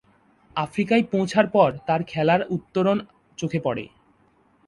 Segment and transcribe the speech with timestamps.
[0.55, 2.97] আফ্রিকায় পৌঁছার পর তার খেলার উত্তরণ
[3.37, 3.85] চোখে পড়ে।